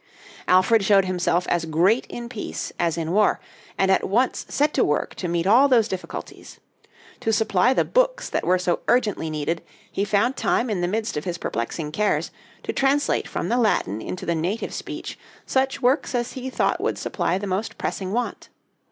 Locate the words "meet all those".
5.27-5.87